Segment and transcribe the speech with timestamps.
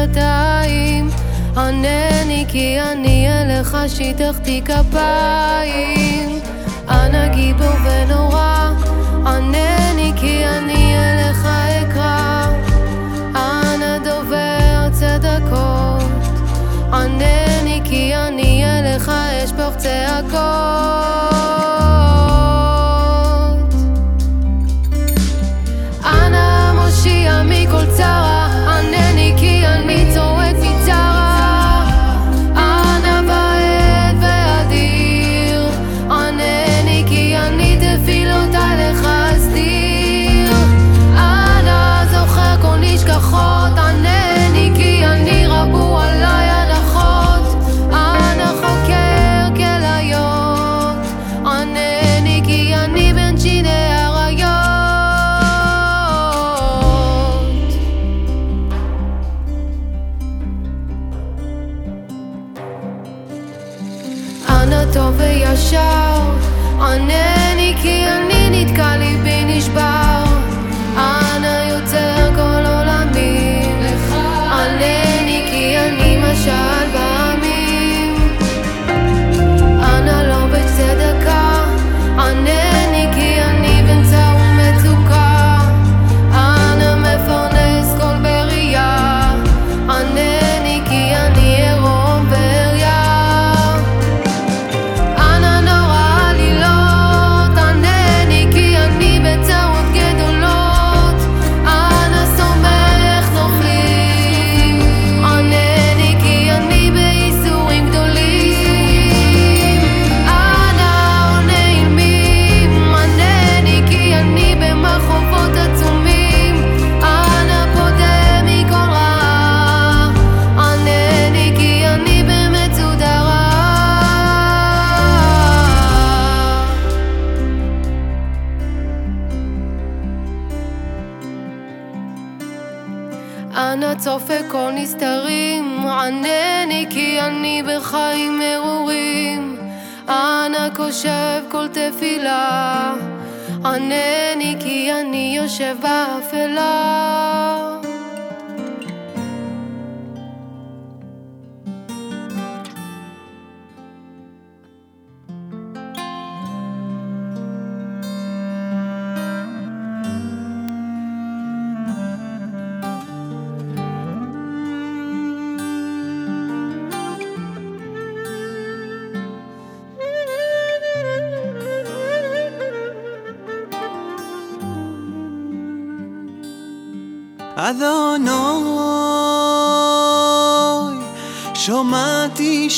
[0.00, 1.10] שפתיים
[1.56, 6.40] ענני כי אני אליך שיטחתי כפיים.
[6.88, 8.70] אנא גיבור ונורא
[9.26, 11.46] ענני כי אני אליך
[11.82, 12.46] אקרא.
[13.34, 16.02] אנא דובר צדקות.
[16.92, 19.08] ענני כי אני אליך
[19.44, 21.29] אשפוך צעקות.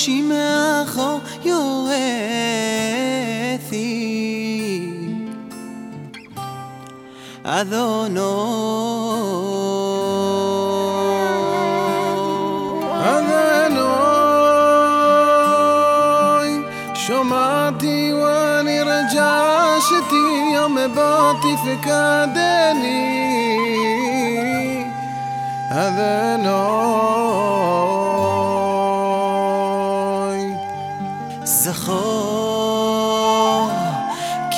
[0.03, 0.42] she may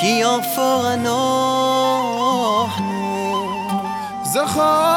[0.05, 3.69] כי אופו הנוח נו
[4.23, 4.94] זכר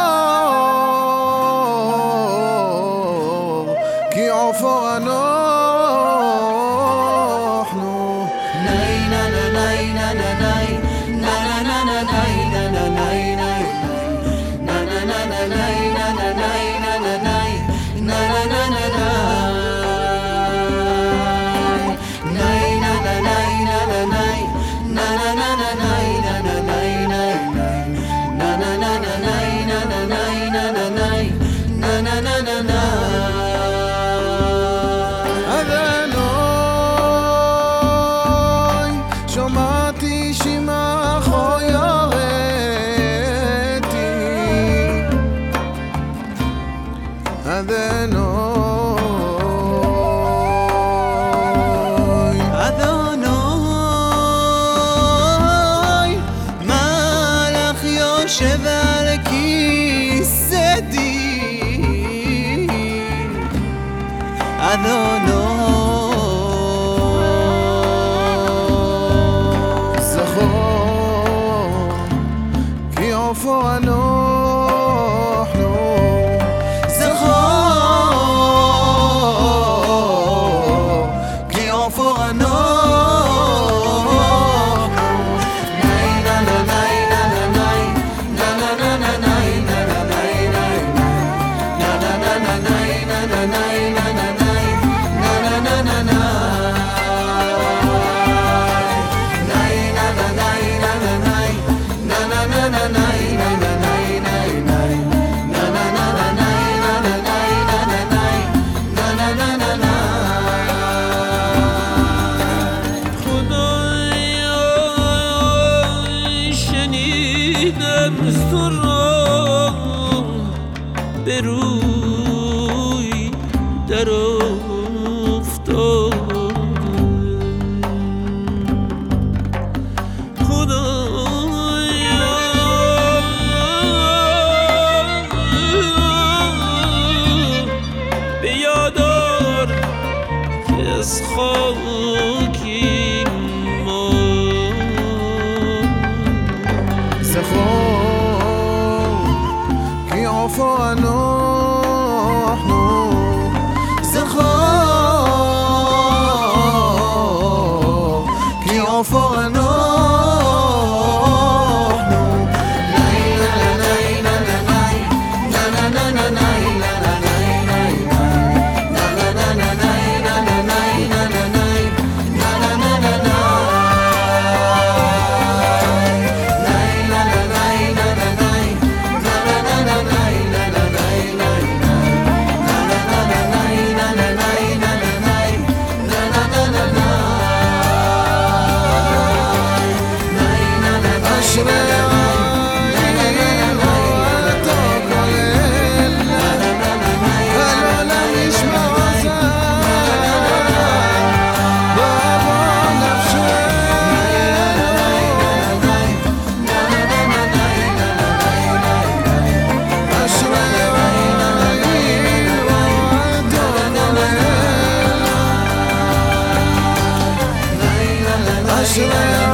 [218.81, 219.48] Aşılara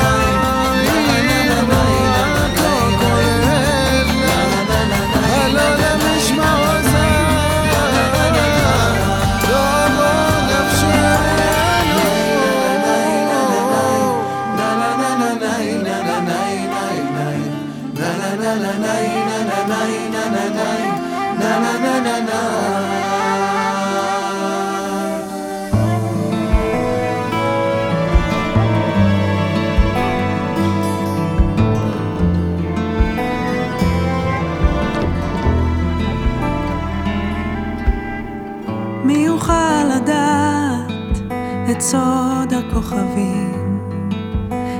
[42.74, 43.80] הכוכבים,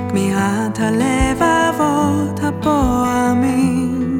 [0.09, 4.19] כמיהת הלבבות הפועמים,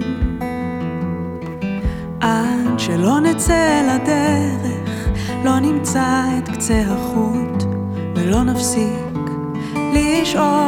[2.22, 5.10] עד שלא נצא לדרך,
[5.44, 7.64] לא נמצא את קצה החוט,
[8.16, 9.30] ולא נפסיק
[9.94, 10.65] לשאול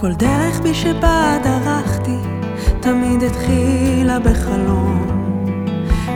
[0.00, 2.18] כל דרך בי שבה דרכתי,
[2.80, 5.06] תמיד התחילה בחלום.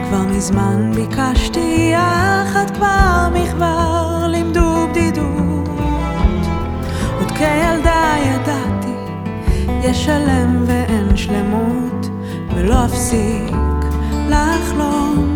[0.08, 5.68] כבר מזמן ביקשתי יחד כבר מכבר לימדו בדידות.
[7.18, 8.96] עוד כילדה ידעתי,
[9.82, 12.06] יש שלם ואין שלמות,
[12.54, 13.54] ולא אפסיק
[14.28, 15.31] לחלום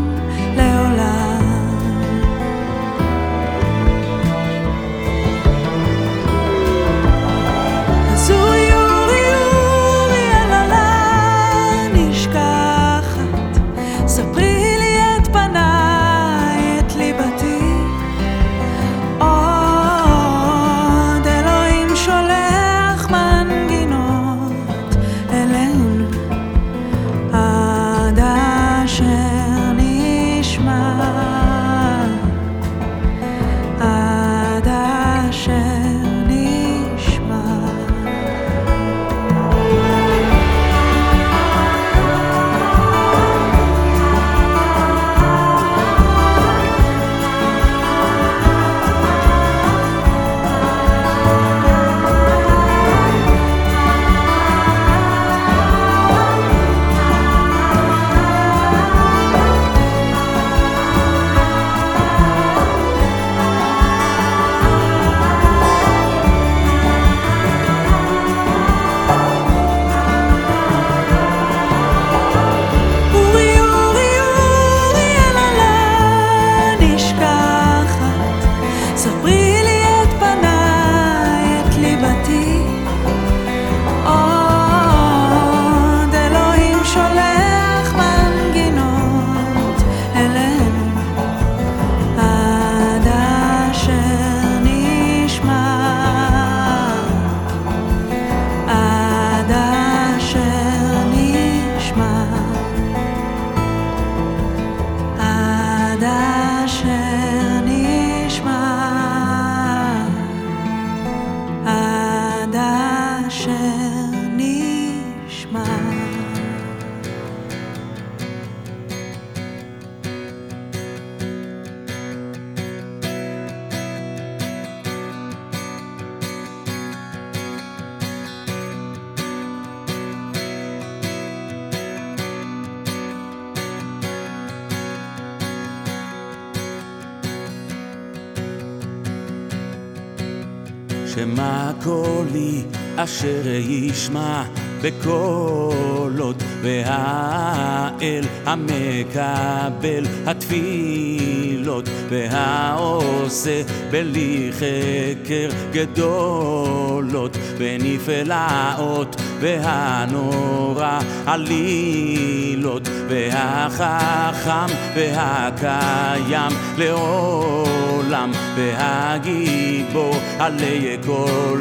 [144.07, 144.43] ישמע
[144.83, 170.17] בקולות והאל המקבל התפילות והעושה בלי חקר גדולות ונפלאות והנורא עלילות והחכם והקיים לעולם והגיבור
[170.39, 171.61] עלי כל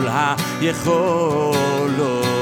[0.61, 2.34] היכולות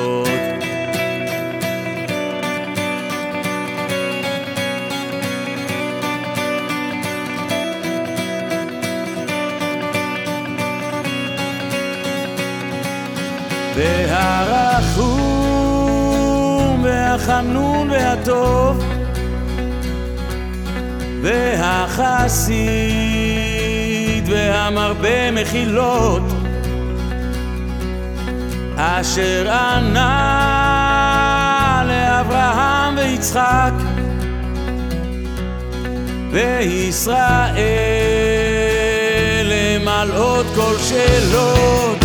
[13.75, 15.33] והרחום
[16.83, 18.83] והחנון והטוב
[21.21, 22.43] והחסיד
[24.29, 26.23] והמרבה מחילות
[28.77, 30.33] אשר ענה
[31.87, 33.71] לאברהם ויצחק
[36.31, 37.23] וישראל
[39.43, 42.02] למלאות כל שאלות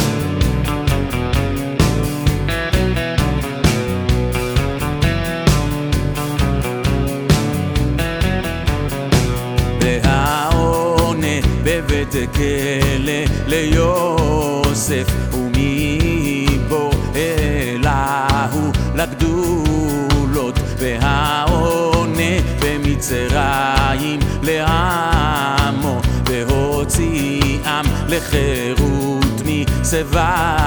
[12.39, 30.59] בבית כלא ליוסף ומבור אליהו לגדולות והעונה במצרים לעמו והוציאם לחירות מסבלות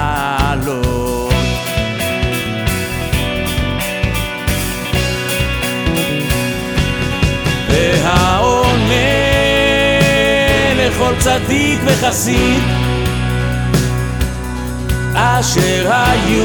[11.32, 12.62] צדיק וחסיד
[15.14, 16.44] אשר היו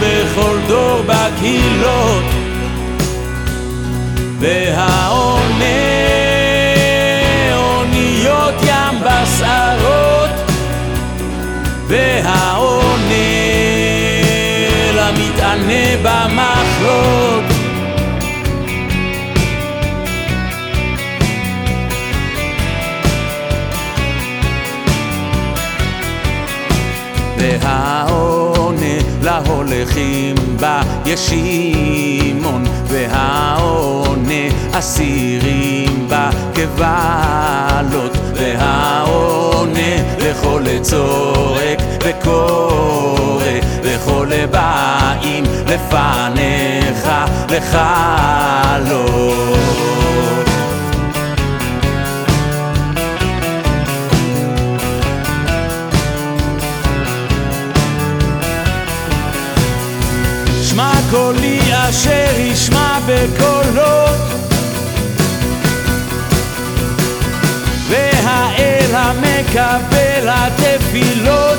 [0.00, 2.24] בכל דור בקהילות
[4.38, 5.64] והעונה
[7.52, 10.30] אוניות ים בשערות
[11.88, 13.14] והעונה
[14.94, 16.63] למתענה במחלות
[29.84, 30.34] להולכים
[31.04, 43.44] בישימון והעונה אסירים בקבלות והעונה לכל צורק וקורא
[43.82, 47.08] וכל באים לפניך
[47.50, 49.53] לחלות
[61.94, 64.20] אשר ישמע בקולות.
[67.88, 71.58] והאל המקבל התפילות.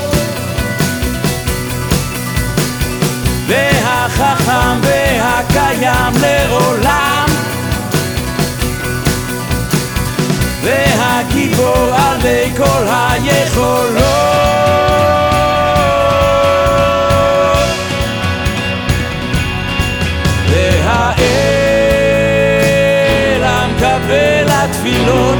[3.46, 7.26] והחכם והקיים לעולם.
[10.62, 14.95] והגיבור עלי כל היכולות
[24.86, 25.38] המקבל התפילות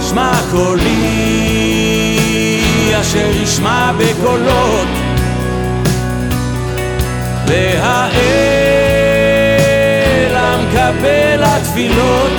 [0.00, 0.94] שמע קולי
[3.00, 4.88] אשר ישמע בקולות.
[7.46, 7.94] והאל
[10.36, 12.32] המקבל התפילות.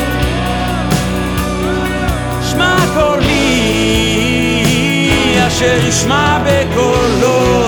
[2.51, 3.35] שמע קולי
[5.47, 7.64] אשר ישמע בקולות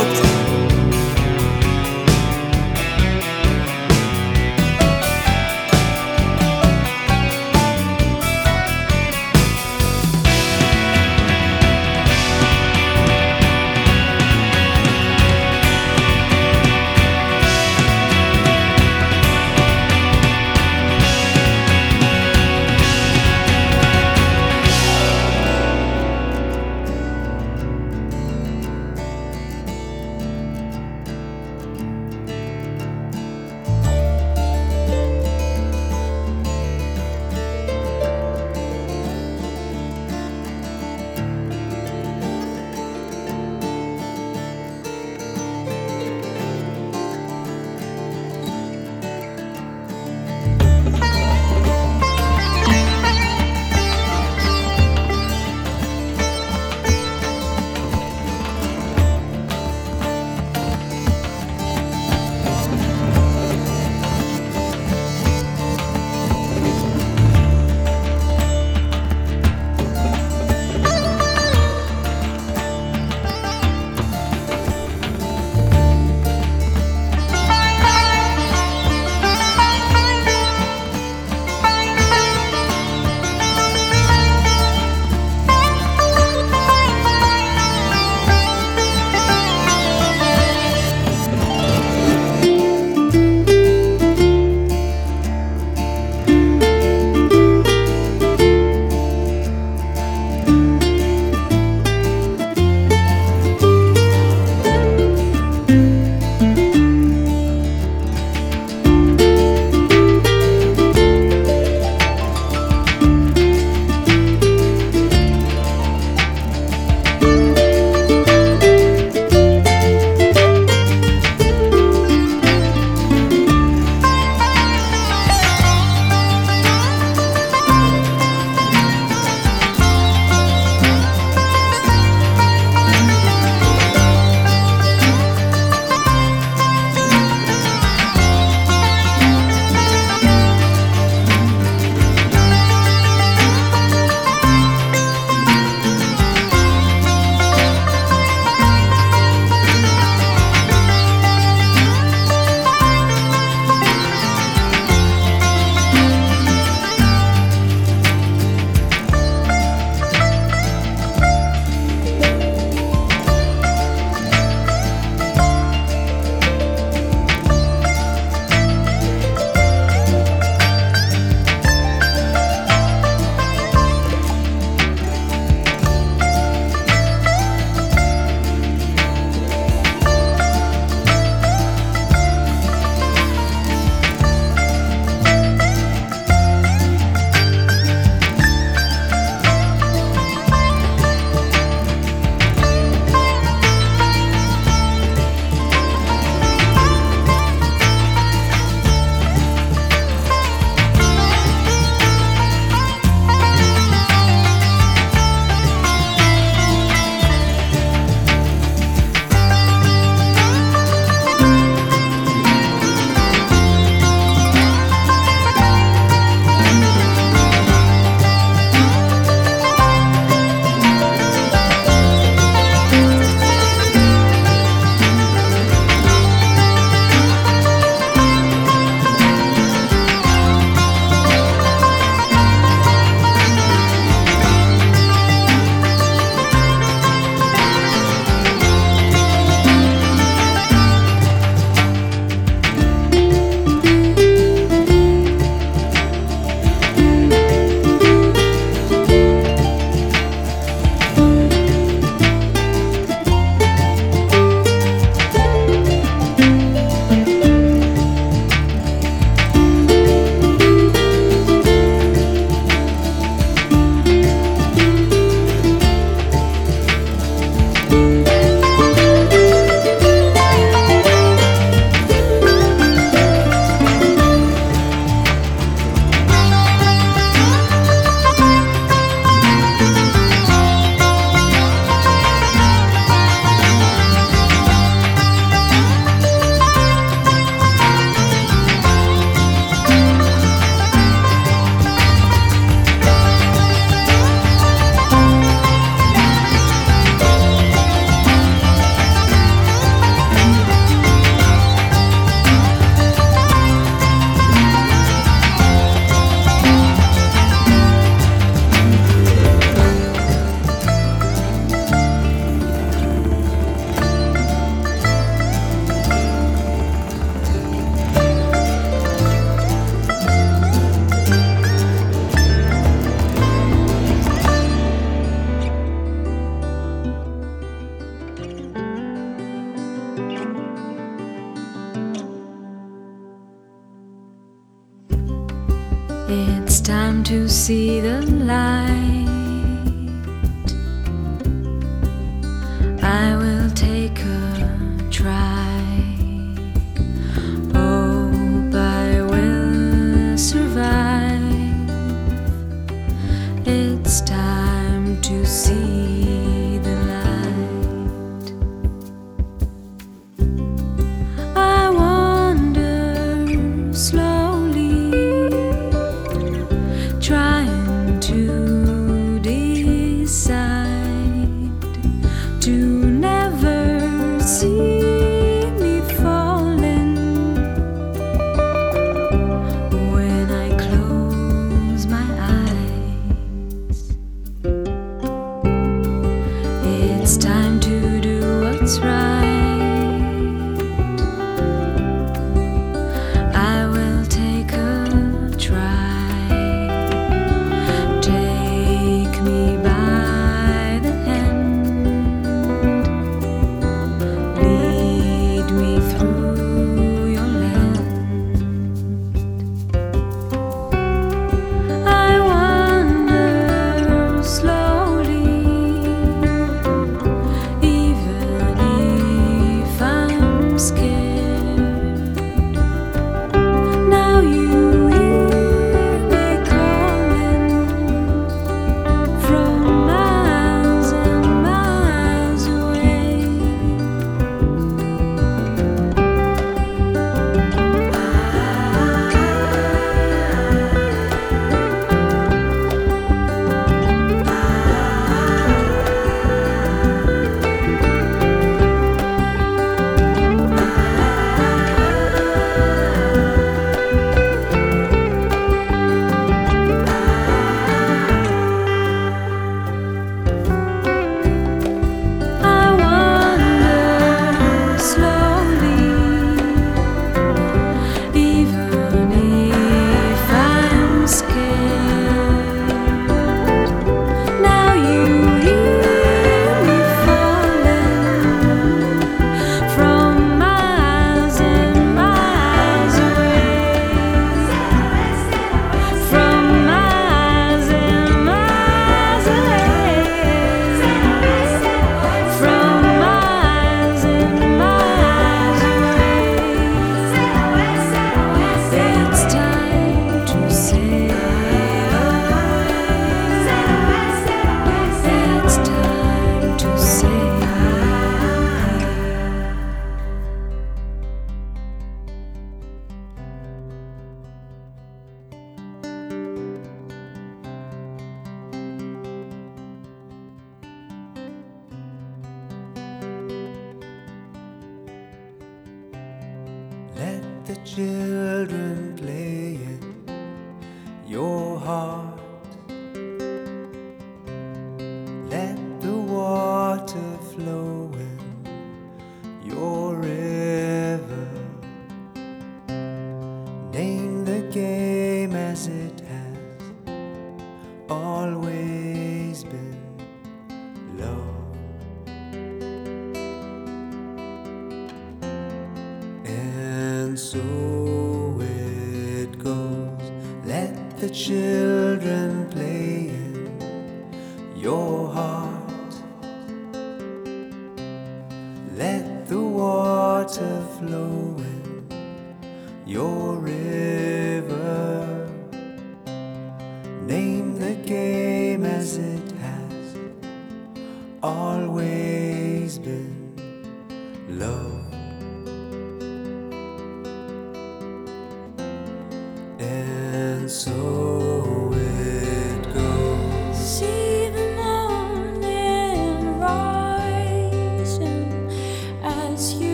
[590.77, 591.16] so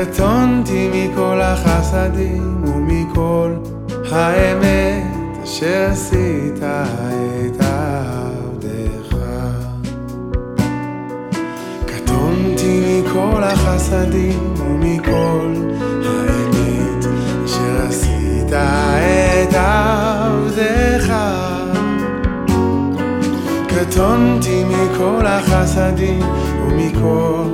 [0.00, 3.54] קטונתי מכל החסדים ומכל
[4.10, 5.04] האמת
[5.44, 9.16] אשר עשית את עבדך.
[11.86, 15.54] קטונתי מכל החסדים ומכל
[16.04, 17.04] האמת
[17.44, 21.14] אשר עשית את עבדך.
[23.68, 26.22] קטונתי מכל החסדים
[26.66, 27.49] ומכל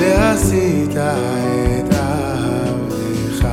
[0.00, 3.46] אשר עשית את עבדך.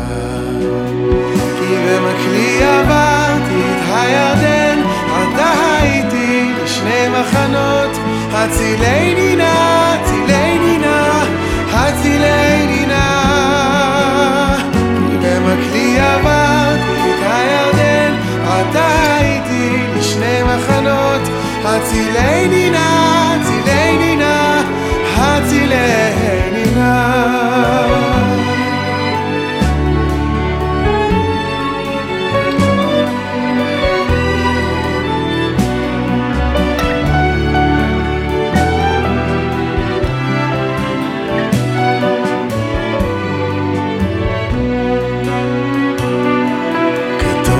[1.59, 7.97] כי במקלי עברתי את הירדן, אתה הייתי לשני מחנות,
[8.33, 11.23] הצילני נא, הצילני נא,
[11.73, 14.55] הצילני נא.
[14.71, 18.13] כי במקלי עברתי את הירדן,
[18.45, 21.21] אתה הייתי לשני מחנות,
[21.65, 24.61] הצילני נא, הצילני נא,
[25.17, 26.26] הצילני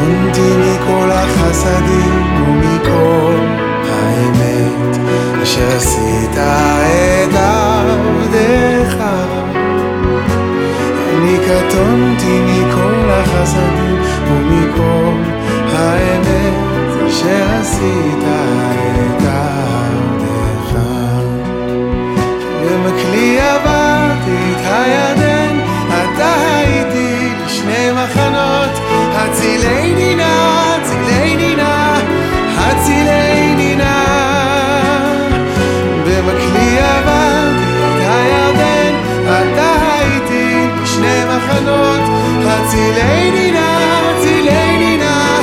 [0.08, 3.36] קטונתי מכל החסדים ומכל
[3.90, 4.98] האמת
[5.44, 9.04] אשר עשית את עבדך.
[11.10, 13.98] אני קטונתי מכל החסדים
[14.28, 15.14] ומכל
[15.74, 16.54] האמת
[17.08, 20.80] אשר עשית את עבדך.
[22.64, 28.80] במקלי עברתי את הירדן, אתה הייתי לשני מחנות,
[29.16, 29.87] הצילני
[42.78, 43.68] הצילני נא,
[44.10, 45.42] הצילני נא,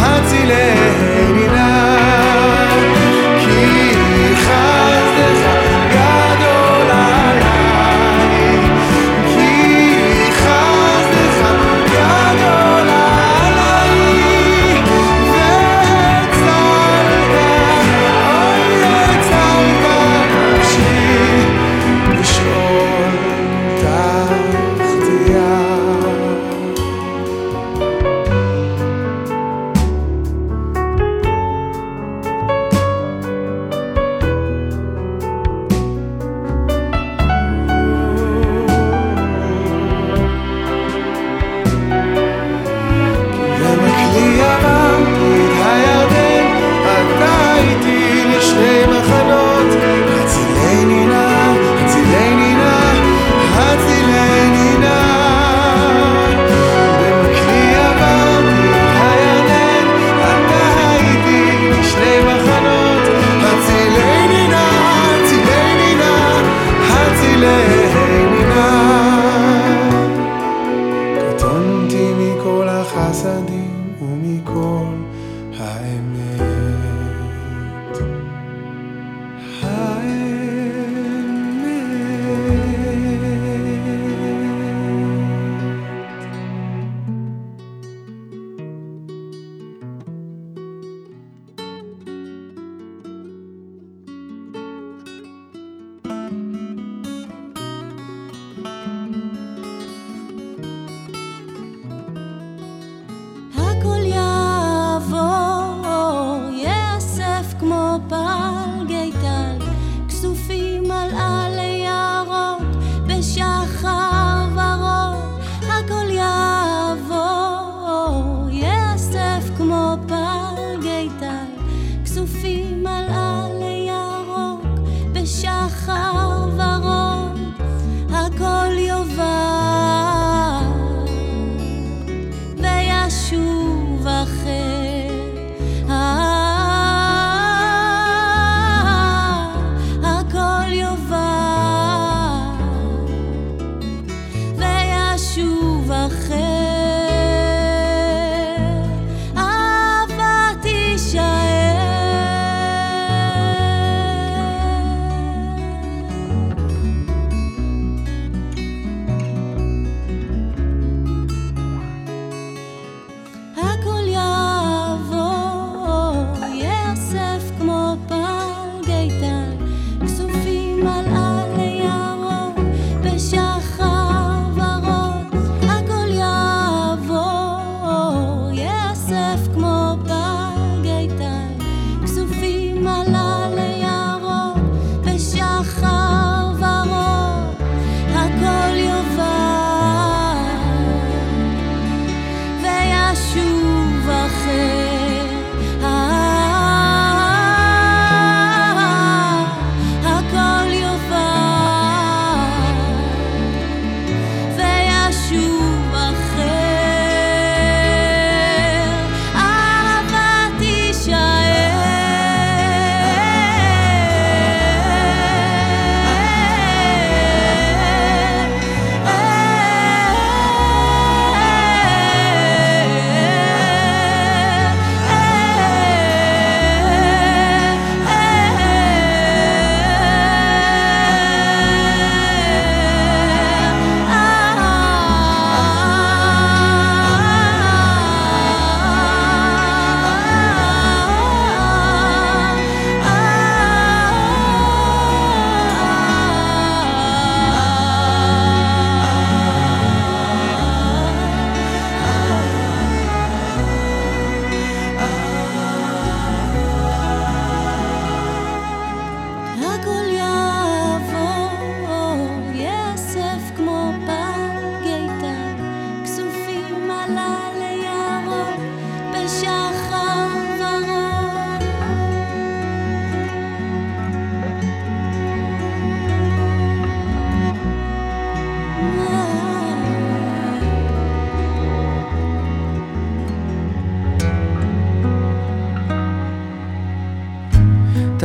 [0.00, 1.17] הצילני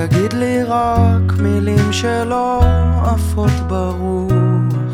[0.07, 2.61] תגיד לי רק מילים שלא
[3.05, 4.93] עפות ברוח,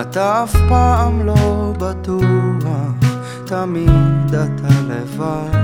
[0.00, 2.94] אתה אף פעם לא בטוח,
[3.46, 5.60] תמיד אתה לבד.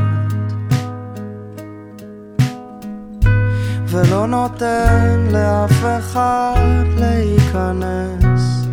[3.88, 8.66] ולא נותן לאף אחד להיכנס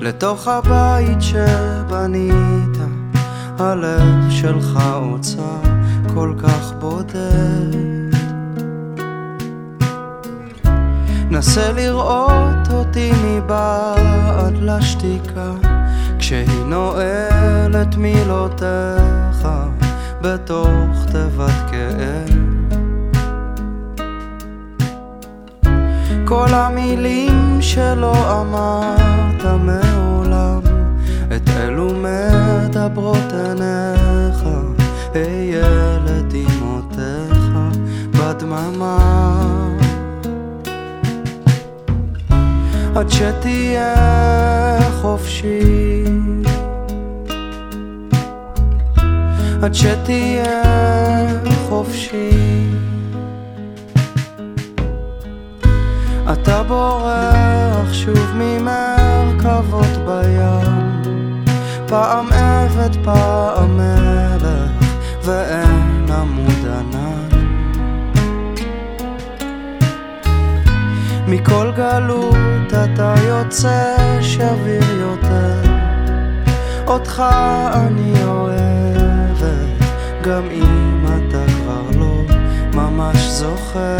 [0.00, 2.78] לתוך הבית שבנית,
[3.58, 5.56] הלב שלך הוצא
[6.14, 7.91] כל כך בודד.
[11.32, 15.52] נסה לראות אותי מבעד לשתיקה.
[16.18, 19.48] כשהיא נועלת מילותיך
[20.20, 22.36] בתוך תיבת כאב.
[26.24, 30.60] כל המילים שלא אמרת מעולם
[31.36, 34.44] את אלו מדברות עיניך.
[35.14, 37.52] אהיה לדמעותיך
[38.10, 39.42] בדממה
[42.94, 43.94] עד שתהיה
[45.00, 46.04] חופשי.
[49.62, 50.62] עד שתהיה
[51.68, 52.30] חופשי.
[56.32, 60.92] אתה בורח שוב ממרכבות בים.
[61.92, 64.92] פעם עבד פעם מלך
[65.24, 65.71] ואין
[71.32, 75.62] מכל גלות אתה יוצא שביר יותר.
[76.86, 77.22] אותך
[77.72, 79.86] אני אוהבת
[80.22, 82.22] גם אם אתה כבר לא
[82.74, 83.98] ממש זוכר.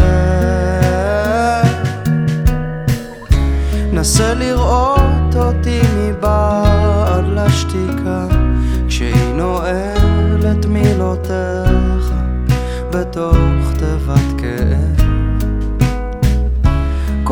[3.93, 8.25] נסה לראות אותי מבעד לשתיקה
[8.87, 12.13] כשהיא נועלת מילותיך
[12.91, 14.32] בתוך תיבת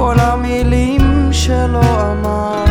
[0.02, 2.71] כל המילים שלא אמרת